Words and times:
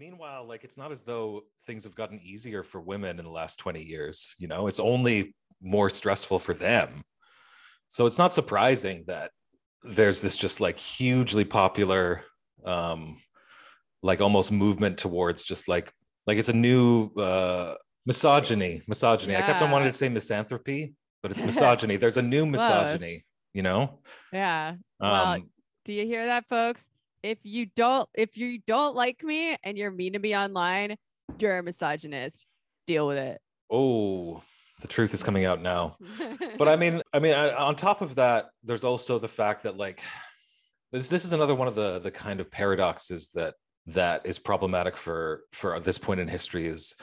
meanwhile, 0.00 0.48
like 0.48 0.64
it's 0.64 0.78
not 0.78 0.90
as 0.90 1.02
though 1.02 1.42
things 1.66 1.84
have 1.84 1.94
gotten 1.94 2.18
easier 2.22 2.62
for 2.62 2.80
women 2.80 3.18
in 3.18 3.24
the 3.24 3.30
last 3.30 3.58
20 3.58 3.84
years, 3.84 4.34
you 4.38 4.48
know, 4.48 4.66
it's 4.66 4.80
only 4.80 5.36
more 5.60 5.90
stressful 5.90 6.38
for 6.38 6.54
them. 6.54 7.02
So 7.88 8.06
it's 8.06 8.18
not 8.18 8.32
surprising 8.32 9.04
that 9.06 9.30
there's 9.82 10.22
this 10.22 10.36
just 10.36 10.60
like 10.60 10.78
hugely 10.78 11.44
popular 11.44 12.22
um 12.64 13.16
like 14.02 14.20
almost 14.20 14.52
movement 14.52 14.98
towards 14.98 15.42
just 15.42 15.68
like 15.68 15.90
like 16.26 16.36
it's 16.36 16.48
a 16.48 16.54
new 16.54 17.10
uh 17.14 17.74
misogyny, 18.06 18.82
misogyny. 18.88 19.36
I 19.36 19.42
kept 19.42 19.62
on 19.62 19.70
wanting 19.70 19.88
to 19.88 19.92
say 19.92 20.08
misanthropy, 20.08 20.94
but 21.22 21.30
it's 21.30 21.44
misogyny. 21.50 21.96
There's 21.96 22.16
a 22.16 22.22
new 22.22 22.46
misogyny, 22.46 23.24
you 23.52 23.62
know? 23.62 24.00
Yeah. 24.32 24.76
Well, 24.98 25.34
Um 25.34 25.50
Do 25.84 25.92
you 25.92 26.06
hear 26.06 26.24
that, 26.26 26.46
folks? 26.48 26.88
If 27.22 27.38
you 27.42 27.66
don't, 27.66 28.08
if 28.14 28.36
you 28.36 28.58
don't 28.66 28.94
like 28.96 29.22
me 29.22 29.56
and 29.62 29.76
you're 29.76 29.90
mean 29.90 30.14
to 30.14 30.18
me 30.18 30.36
online, 30.36 30.96
you're 31.38 31.58
a 31.58 31.62
misogynist. 31.62 32.46
Deal 32.86 33.06
with 33.06 33.18
it. 33.18 33.40
oh, 33.70 34.42
the 34.80 34.88
truth 34.88 35.12
is 35.12 35.22
coming 35.22 35.44
out 35.44 35.60
now. 35.60 35.96
but 36.58 36.68
I 36.68 36.76
mean, 36.76 37.02
I 37.12 37.18
mean, 37.18 37.34
I, 37.34 37.52
on 37.52 37.76
top 37.76 38.00
of 38.00 38.14
that, 38.14 38.48
there's 38.64 38.84
also 38.84 39.18
the 39.18 39.28
fact 39.28 39.62
that 39.64 39.76
like 39.76 40.00
this 40.92 41.08
this 41.08 41.24
is 41.24 41.32
another 41.32 41.54
one 41.54 41.68
of 41.68 41.74
the 41.74 41.98
the 42.00 42.10
kind 42.10 42.40
of 42.40 42.50
paradoxes 42.50 43.28
that 43.34 43.54
that 43.86 44.22
is 44.24 44.38
problematic 44.38 44.96
for 44.96 45.42
for 45.52 45.78
this 45.80 45.98
point 45.98 46.20
in 46.20 46.28
history 46.28 46.66
is 46.66 46.94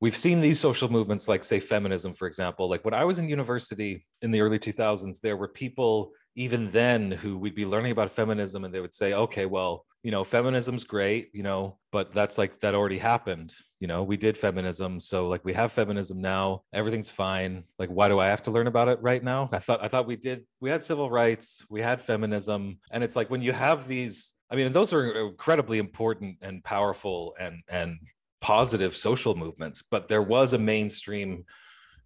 we've 0.00 0.16
seen 0.16 0.40
these 0.40 0.58
social 0.58 0.90
movements 0.90 1.28
like 1.28 1.44
say 1.44 1.60
feminism 1.60 2.14
for 2.14 2.26
example 2.26 2.68
like 2.68 2.84
when 2.84 2.94
i 2.94 3.04
was 3.04 3.18
in 3.18 3.28
university 3.28 4.06
in 4.22 4.30
the 4.30 4.40
early 4.40 4.58
2000s 4.58 5.20
there 5.20 5.36
were 5.36 5.48
people 5.48 6.12
even 6.34 6.70
then 6.70 7.10
who 7.10 7.36
we'd 7.36 7.54
be 7.54 7.66
learning 7.66 7.92
about 7.92 8.10
feminism 8.10 8.64
and 8.64 8.74
they 8.74 8.80
would 8.80 8.94
say 8.94 9.12
okay 9.14 9.46
well 9.46 9.84
you 10.02 10.10
know 10.10 10.24
feminism's 10.24 10.84
great 10.84 11.30
you 11.32 11.42
know 11.42 11.78
but 11.90 12.12
that's 12.12 12.38
like 12.38 12.58
that 12.60 12.74
already 12.74 12.98
happened 12.98 13.54
you 13.80 13.86
know 13.86 14.02
we 14.02 14.16
did 14.16 14.36
feminism 14.36 14.98
so 14.98 15.28
like 15.28 15.44
we 15.44 15.52
have 15.52 15.72
feminism 15.72 16.20
now 16.20 16.62
everything's 16.72 17.10
fine 17.10 17.64
like 17.78 17.88
why 17.88 18.08
do 18.08 18.18
i 18.18 18.26
have 18.26 18.42
to 18.42 18.50
learn 18.50 18.66
about 18.66 18.88
it 18.88 18.98
right 19.02 19.22
now? 19.22 19.48
I 19.52 19.58
thought 19.58 19.82
i 19.82 19.88
thought 19.88 20.06
we 20.06 20.16
did 20.16 20.44
we 20.60 20.70
had 20.70 20.82
civil 20.82 21.10
rights 21.10 21.64
we 21.68 21.80
had 21.80 22.00
feminism 22.00 22.78
and 22.90 23.04
it's 23.04 23.16
like 23.16 23.30
when 23.30 23.42
you 23.42 23.52
have 23.52 23.86
these 23.86 24.34
i 24.50 24.56
mean 24.56 24.72
those 24.72 24.92
are 24.92 25.28
incredibly 25.28 25.78
important 25.78 26.36
and 26.42 26.64
powerful 26.64 27.34
and 27.38 27.62
and 27.68 27.98
positive 28.40 28.96
social 28.96 29.36
movements 29.36 29.82
but 29.88 30.08
there 30.08 30.22
was 30.22 30.52
a 30.52 30.58
mainstream 30.58 31.44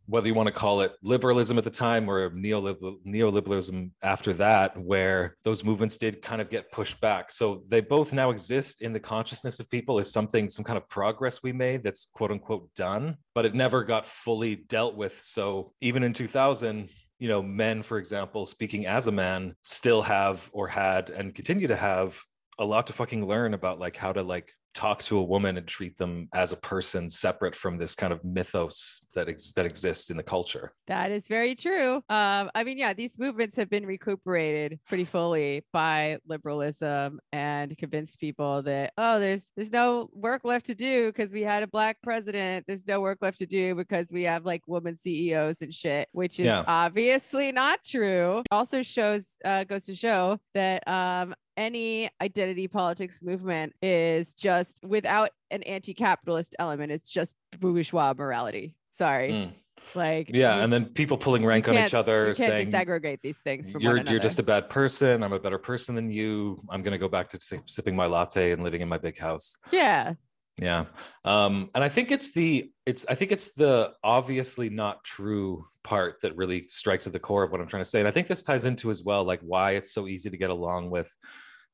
whether 0.06 0.26
you 0.26 0.34
want 0.34 0.46
to 0.46 0.52
call 0.52 0.80
it 0.80 0.92
liberalism 1.02 1.58
at 1.58 1.64
the 1.64 1.70
time 1.70 2.08
or 2.08 2.30
neoliberal, 2.30 2.96
neoliberalism 3.06 3.90
after 4.02 4.32
that, 4.34 4.76
where 4.80 5.36
those 5.44 5.64
movements 5.64 5.98
did 5.98 6.22
kind 6.22 6.40
of 6.40 6.50
get 6.50 6.70
pushed 6.72 7.00
back. 7.00 7.30
So 7.30 7.62
they 7.68 7.80
both 7.80 8.12
now 8.12 8.30
exist 8.30 8.82
in 8.82 8.92
the 8.92 9.00
consciousness 9.00 9.60
of 9.60 9.68
people 9.70 9.98
as 9.98 10.10
something, 10.10 10.48
some 10.48 10.64
kind 10.64 10.76
of 10.76 10.88
progress 10.88 11.42
we 11.42 11.52
made 11.52 11.82
that's 11.82 12.08
quote 12.12 12.30
unquote 12.30 12.68
done, 12.74 13.16
but 13.34 13.44
it 13.44 13.54
never 13.54 13.84
got 13.84 14.06
fully 14.06 14.56
dealt 14.56 14.96
with. 14.96 15.18
So 15.18 15.72
even 15.80 16.02
in 16.02 16.12
2000, 16.12 16.88
you 17.18 17.28
know, 17.28 17.42
men, 17.42 17.82
for 17.82 17.98
example, 17.98 18.46
speaking 18.46 18.86
as 18.86 19.06
a 19.06 19.12
man, 19.12 19.54
still 19.62 20.02
have 20.02 20.48
or 20.52 20.68
had 20.68 21.10
and 21.10 21.34
continue 21.34 21.68
to 21.68 21.76
have 21.76 22.20
a 22.58 22.64
lot 22.64 22.86
to 22.86 22.92
fucking 22.92 23.26
learn 23.26 23.54
about 23.54 23.78
like 23.78 23.96
how 23.96 24.12
to 24.12 24.22
like 24.22 24.50
talk 24.76 25.02
to 25.02 25.16
a 25.18 25.22
woman 25.22 25.56
and 25.56 25.66
treat 25.66 25.96
them 25.96 26.28
as 26.34 26.52
a 26.52 26.56
person 26.58 27.08
separate 27.08 27.54
from 27.54 27.78
this 27.78 27.94
kind 27.94 28.12
of 28.12 28.22
mythos 28.22 29.00
that 29.14 29.26
ex- 29.28 29.52
that 29.52 29.64
exists 29.64 30.10
in 30.10 30.16
the 30.18 30.22
culture. 30.22 30.72
That 30.86 31.10
is 31.10 31.26
very 31.26 31.54
true. 31.54 31.96
Um, 32.10 32.50
I 32.54 32.62
mean, 32.62 32.76
yeah, 32.76 32.92
these 32.92 33.18
movements 33.18 33.56
have 33.56 33.70
been 33.70 33.86
recuperated 33.86 34.78
pretty 34.86 35.04
fully 35.04 35.64
by 35.72 36.18
liberalism 36.28 37.18
and 37.32 37.76
convinced 37.78 38.20
people 38.20 38.62
that 38.64 38.92
oh, 38.98 39.18
there's 39.18 39.50
there's 39.56 39.72
no 39.72 40.10
work 40.12 40.42
left 40.44 40.66
to 40.66 40.74
do 40.74 41.06
because 41.06 41.32
we 41.32 41.42
had 41.42 41.62
a 41.62 41.66
black 41.66 41.96
president. 42.02 42.66
There's 42.66 42.86
no 42.86 43.00
work 43.00 43.18
left 43.22 43.38
to 43.38 43.46
do 43.46 43.74
because 43.74 44.12
we 44.12 44.24
have 44.24 44.44
like 44.44 44.62
woman 44.68 44.94
CEOs 44.96 45.62
and 45.62 45.72
shit, 45.72 46.08
which 46.12 46.38
is 46.38 46.46
Yeah. 46.46 46.64
obviously 46.66 47.50
not 47.50 47.82
true. 47.82 48.42
Also 48.50 48.82
shows 48.82 49.36
uh, 49.44 49.64
goes 49.64 49.84
to 49.86 49.94
show 49.94 50.38
that 50.54 50.86
um, 50.86 51.34
any 51.56 52.10
identity 52.20 52.68
politics 52.68 53.22
movement 53.22 53.72
is 53.80 54.34
just 54.34 54.65
without 54.82 55.30
an 55.50 55.62
anti-capitalist 55.62 56.54
element. 56.58 56.92
It's 56.92 57.10
just 57.10 57.36
bourgeois 57.58 58.14
morality. 58.16 58.74
Sorry. 58.90 59.30
Mm. 59.30 59.52
Like 59.94 60.30
Yeah, 60.32 60.62
and 60.64 60.72
then 60.72 60.86
people 60.86 61.18
pulling 61.18 61.44
rank 61.44 61.68
on 61.68 61.76
each 61.76 61.94
other, 61.94 62.32
saying 62.34 62.72
disaggregate 62.72 63.20
these 63.22 63.36
things 63.36 63.70
from 63.70 63.82
you're 63.82 63.98
you're 63.98 64.18
just 64.18 64.38
a 64.38 64.42
bad 64.42 64.68
person. 64.70 65.22
I'm 65.22 65.32
a 65.32 65.38
better 65.38 65.58
person 65.58 65.94
than 65.94 66.10
you. 66.10 66.62
I'm 66.70 66.82
gonna 66.82 66.98
go 66.98 67.08
back 67.08 67.28
to 67.30 67.40
si- 67.40 67.60
sipping 67.66 67.94
my 67.94 68.06
latte 68.06 68.52
and 68.52 68.64
living 68.64 68.80
in 68.80 68.88
my 68.88 68.98
big 68.98 69.18
house. 69.18 69.56
yeah. 69.70 70.14
Yeah. 70.58 70.86
Um, 71.24 71.68
and 71.74 71.84
I 71.84 71.90
think 71.90 72.10
it's 72.10 72.32
the 72.32 72.70
it's 72.86 73.04
I 73.08 73.14
think 73.14 73.30
it's 73.30 73.52
the 73.52 73.92
obviously 74.02 74.70
not 74.70 75.04
true 75.04 75.66
part 75.84 76.16
that 76.22 76.34
really 76.36 76.66
strikes 76.68 77.06
at 77.06 77.12
the 77.12 77.18
core 77.18 77.42
of 77.42 77.52
what 77.52 77.60
I'm 77.60 77.66
trying 77.66 77.82
to 77.82 77.88
say. 77.88 77.98
And 77.98 78.08
I 78.08 78.10
think 78.10 78.26
this 78.26 78.42
ties 78.42 78.64
into 78.64 78.90
as 78.90 79.02
well 79.02 79.24
like 79.24 79.40
why 79.40 79.72
it's 79.72 79.92
so 79.92 80.08
easy 80.08 80.30
to 80.30 80.36
get 80.36 80.48
along 80.48 80.90
with 80.90 81.14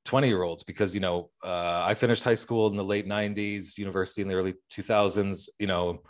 20 0.04 0.28
year 0.28 0.42
olds 0.42 0.62
because 0.62 0.94
you 0.94 1.00
know 1.00 1.30
uh, 1.44 1.84
I 1.84 1.94
finished 1.94 2.24
high 2.24 2.34
school 2.34 2.68
in 2.68 2.76
the 2.76 2.84
late 2.84 3.06
90s, 3.06 3.78
university 3.78 4.22
in 4.22 4.28
the 4.28 4.34
early 4.34 4.54
2000s, 4.72 5.48
you 5.58 5.66
know, 5.66 6.02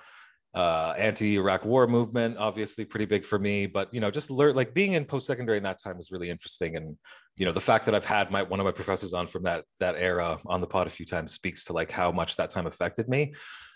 uh, 0.55 0.93
anti-Iraq 0.99 1.65
war 1.65 1.87
movement, 1.87 2.37
obviously 2.37 2.85
pretty 2.85 3.07
big 3.07 3.25
for 3.25 3.39
me, 3.39 3.67
but 3.67 3.93
you 3.93 4.01
know, 4.01 4.11
just 4.11 4.31
learn 4.31 4.55
like 4.55 4.75
being 4.75 4.93
in 4.93 5.05
post-secondary 5.05 5.57
in 5.57 5.63
that 5.65 5.81
time 5.83 5.97
was 5.97 6.11
really 6.11 6.29
interesting. 6.29 6.77
And 6.77 6.97
you 7.37 7.47
know, 7.47 7.53
the 7.53 7.61
fact 7.61 7.87
that 7.87 7.95
I've 7.95 8.05
had 8.05 8.31
my 8.31 8.43
one 8.43 8.61
of 8.61 8.67
my 8.67 8.73
professors 8.73 9.15
on 9.15 9.27
from 9.27 9.45
that 9.45 9.65
that 9.79 9.95
era 9.97 10.39
on 10.47 10.61
the 10.61 10.67
pod 10.67 10.87
a 10.87 10.91
few 10.91 11.07
times 11.07 11.33
speaks 11.33 11.65
to 11.65 11.73
like 11.73 11.91
how 11.91 12.13
much 12.13 12.37
that 12.37 12.51
time 12.51 12.67
affected 12.67 13.09
me. 13.09 13.35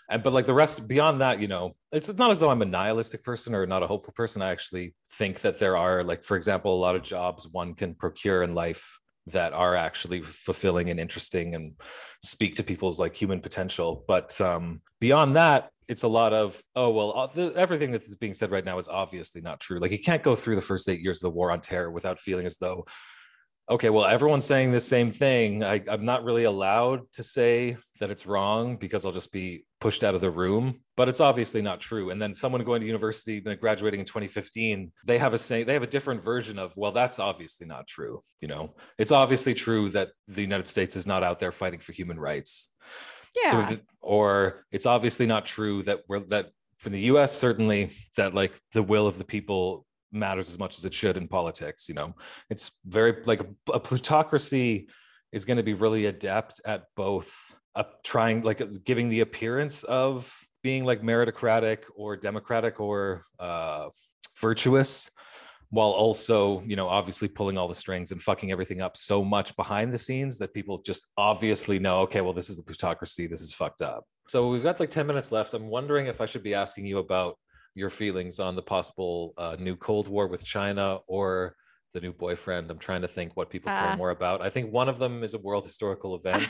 And 0.09 0.23
but 0.23 0.33
like 0.33 0.45
the 0.45 0.53
rest 0.53 0.87
beyond 0.87 1.21
that, 1.21 1.39
you 1.39 1.47
know, 1.47 1.75
it's 1.91 2.15
not 2.15 2.31
as 2.31 2.39
though 2.39 2.49
I'm 2.49 2.61
a 2.61 2.65
nihilistic 2.65 3.23
person 3.23 3.55
or 3.55 3.65
not 3.65 3.83
a 3.83 3.87
hopeful 3.87 4.13
person. 4.13 4.41
I 4.41 4.51
actually 4.51 4.93
think 5.13 5.41
that 5.41 5.59
there 5.59 5.75
are 5.75 6.03
like, 6.03 6.23
for 6.23 6.37
example, 6.37 6.73
a 6.73 6.79
lot 6.79 6.95
of 6.95 7.01
jobs 7.01 7.47
one 7.47 7.73
can 7.73 7.93
procure 7.95 8.43
in 8.43 8.53
life 8.53 8.99
that 9.27 9.53
are 9.53 9.75
actually 9.75 10.21
fulfilling 10.21 10.89
and 10.89 10.99
interesting 10.99 11.55
and 11.55 11.73
speak 12.21 12.55
to 12.55 12.63
people's 12.63 12.99
like 12.99 13.15
human 13.15 13.41
potential. 13.41 14.03
But 14.07 14.39
um, 14.41 14.81
beyond 14.99 15.35
that, 15.35 15.71
it's 15.87 16.03
a 16.03 16.07
lot 16.07 16.33
of 16.33 16.61
oh 16.75 16.89
well, 16.89 17.13
uh, 17.17 17.27
the, 17.27 17.53
everything 17.55 17.91
that 17.91 18.03
is 18.03 18.15
being 18.15 18.33
said 18.33 18.51
right 18.51 18.65
now 18.65 18.77
is 18.77 18.87
obviously 18.87 19.41
not 19.41 19.59
true. 19.59 19.79
Like 19.79 19.91
you 19.91 19.99
can't 19.99 20.23
go 20.23 20.35
through 20.35 20.55
the 20.55 20.61
first 20.61 20.89
eight 20.89 21.01
years 21.01 21.17
of 21.17 21.31
the 21.31 21.35
war 21.35 21.51
on 21.51 21.61
terror 21.61 21.91
without 21.91 22.19
feeling 22.19 22.45
as 22.45 22.57
though 22.57 22.85
okay, 23.69 23.89
well, 23.89 24.05
everyone's 24.05 24.45
saying 24.45 24.71
the 24.71 24.79
same 24.79 25.11
thing. 25.11 25.63
I, 25.63 25.83
I'm 25.87 26.05
not 26.05 26.23
really 26.23 26.45
allowed 26.45 27.01
to 27.13 27.23
say 27.23 27.77
that 27.99 28.09
it's 28.09 28.25
wrong 28.25 28.77
because 28.77 29.03
I'll 29.05 29.11
just 29.11 29.31
be 29.31 29.65
pushed 29.81 30.03
out 30.03 30.15
of 30.15 30.21
the 30.21 30.31
room. 30.31 30.81
But 30.95 31.09
it's 31.09 31.19
obviously 31.19 31.61
not 31.61 31.79
true. 31.79 32.09
And 32.09 32.21
then 32.21 32.33
someone 32.33 32.63
going 32.63 32.81
to 32.81 32.87
university, 32.87 33.39
graduating 33.41 33.99
in 33.99 34.05
2015, 34.05 34.91
they 35.05 35.17
have 35.17 35.33
a 35.33 35.37
say, 35.37 35.63
they 35.63 35.73
have 35.73 35.83
a 35.83 35.87
different 35.87 36.23
version 36.23 36.57
of, 36.57 36.75
well, 36.77 36.91
that's 36.91 37.19
obviously 37.19 37.67
not 37.67 37.87
true. 37.87 38.21
You 38.41 38.47
know, 38.47 38.73
it's 38.97 39.11
obviously 39.11 39.53
true 39.53 39.89
that 39.89 40.09
the 40.27 40.41
United 40.41 40.67
States 40.67 40.95
is 40.95 41.05
not 41.05 41.23
out 41.23 41.39
there 41.39 41.51
fighting 41.51 41.79
for 41.79 41.91
human 41.91 42.19
rights. 42.19 42.69
Yeah. 43.35 43.51
So, 43.51 43.75
the- 43.75 43.81
or 44.01 44.65
it's 44.71 44.85
obviously 44.85 45.25
not 45.25 45.45
true 45.45 45.83
that 45.83 46.01
we're 46.07 46.19
that 46.19 46.51
for 46.77 46.89
the 46.89 47.01
U.S. 47.01 47.35
certainly 47.35 47.91
that 48.15 48.33
like 48.33 48.57
the 48.73 48.83
will 48.83 49.07
of 49.07 49.17
the 49.17 49.25
people 49.25 49.85
matters 50.11 50.49
as 50.49 50.59
much 50.59 50.77
as 50.77 50.85
it 50.85 50.93
should 50.93 51.17
in 51.17 51.27
politics. 51.27 51.87
You 51.89 51.95
know, 51.95 52.15
it's 52.49 52.71
very 52.85 53.21
like 53.25 53.41
a, 53.73 53.79
plutocracy 53.79 54.89
is 55.31 55.45
going 55.45 55.57
to 55.57 55.63
be 55.63 55.73
really 55.73 56.05
adept 56.05 56.61
at 56.65 56.85
both 56.95 57.55
uh, 57.75 57.83
trying 58.03 58.41
like 58.41 58.61
giving 58.83 59.09
the 59.09 59.21
appearance 59.21 59.83
of 59.83 60.33
being 60.63 60.85
like 60.85 61.01
meritocratic 61.01 61.83
or 61.95 62.15
democratic 62.15 62.79
or 62.79 63.23
uh, 63.39 63.89
virtuous 64.39 65.09
while 65.69 65.89
also 65.89 66.61
you 66.65 66.75
know 66.75 66.87
obviously 66.87 67.27
pulling 67.27 67.57
all 67.57 67.67
the 67.67 67.75
strings 67.75 68.11
and 68.11 68.21
fucking 68.21 68.51
everything 68.51 68.81
up 68.81 68.95
so 68.95 69.23
much 69.23 69.55
behind 69.57 69.91
the 69.91 69.97
scenes 69.99 70.37
that 70.37 70.53
people 70.53 70.81
just 70.85 71.07
obviously 71.17 71.77
know 71.77 71.99
okay 71.99 72.21
well 72.21 72.33
this 72.33 72.49
is 72.49 72.57
a 72.57 72.63
plutocracy. 72.63 73.27
This 73.27 73.41
is 73.41 73.53
fucked 73.53 73.81
up. 73.81 74.05
So 74.27 74.49
we've 74.49 74.63
got 74.63 74.79
like 74.79 74.91
10 74.91 75.07
minutes 75.07 75.31
left. 75.31 75.53
I'm 75.53 75.69
wondering 75.69 76.07
if 76.07 76.19
i 76.19 76.25
should 76.25 76.43
be 76.43 76.53
asking 76.53 76.85
you 76.85 76.97
about 76.97 77.37
your 77.77 77.89
feelings 77.89 78.39
on 78.39 78.55
the 78.55 78.61
possible 78.61 79.33
uh, 79.37 79.55
new 79.59 79.75
cold 79.75 80.07
war 80.07 80.27
with 80.27 80.43
china 80.43 80.99
or 81.07 81.55
the 81.93 82.01
new 82.01 82.11
boyfriend? 82.13 82.69
I'm 82.71 82.79
trying 82.79 83.01
to 83.03 83.07
think 83.07 83.37
what 83.37 83.49
people 83.49 83.69
care 83.71 83.91
Ah. 83.93 83.95
more 83.95 84.09
about. 84.09 84.41
I 84.41 84.49
think 84.49 84.73
one 84.73 84.89
of 84.89 84.97
them 84.99 85.23
is 85.23 85.33
a 85.33 85.37
world 85.47 85.63
historical 85.63 86.15
event 86.15 86.47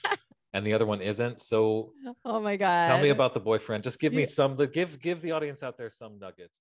and 0.54 0.66
the 0.66 0.72
other 0.72 0.86
one 0.86 1.00
isn't. 1.00 1.40
So 1.40 1.92
oh 2.24 2.40
my 2.40 2.56
god. 2.56 2.88
tell 2.88 3.02
me 3.02 3.10
about 3.10 3.34
the 3.34 3.40
boyfriend. 3.40 3.84
Just 3.84 4.00
give 4.00 4.12
me 4.12 4.24
some 4.26 4.56
give 4.72 4.98
give 5.00 5.20
the 5.22 5.32
audience 5.32 5.62
out 5.62 5.76
there 5.78 5.90
some 5.90 6.18
nuggets 6.18 6.58